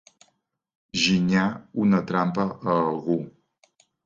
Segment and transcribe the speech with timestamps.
[1.01, 1.43] Ginyar
[1.83, 3.21] una trampa a algú.